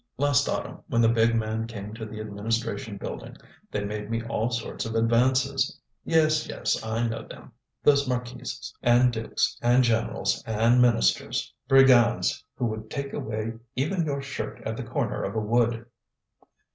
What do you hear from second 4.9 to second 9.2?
advances. Yes, yes, I know them those marquises, and